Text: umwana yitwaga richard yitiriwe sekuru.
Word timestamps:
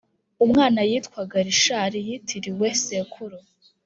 umwana 0.45 0.79
yitwaga 0.89 1.37
richard 1.47 1.93
yitiriwe 2.07 2.67
sekuru. 2.83 3.37